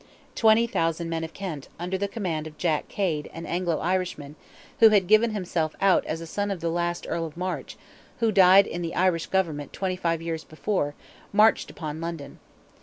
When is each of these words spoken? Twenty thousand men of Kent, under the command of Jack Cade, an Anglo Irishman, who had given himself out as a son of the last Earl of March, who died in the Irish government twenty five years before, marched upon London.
Twenty 0.33 0.65
thousand 0.65 1.09
men 1.11 1.23
of 1.23 1.31
Kent, 1.35 1.67
under 1.77 1.95
the 1.95 2.07
command 2.07 2.47
of 2.47 2.57
Jack 2.57 2.87
Cade, 2.87 3.29
an 3.35 3.45
Anglo 3.45 3.77
Irishman, 3.77 4.35
who 4.79 4.89
had 4.89 5.05
given 5.05 5.29
himself 5.29 5.75
out 5.79 6.03
as 6.05 6.21
a 6.21 6.25
son 6.25 6.49
of 6.49 6.59
the 6.59 6.71
last 6.71 7.05
Earl 7.07 7.27
of 7.27 7.37
March, 7.37 7.77
who 8.19 8.31
died 8.31 8.65
in 8.65 8.81
the 8.81 8.95
Irish 8.95 9.27
government 9.27 9.73
twenty 9.73 9.95
five 9.95 10.19
years 10.19 10.43
before, 10.43 10.95
marched 11.33 11.69
upon 11.69 12.01
London. 12.01 12.39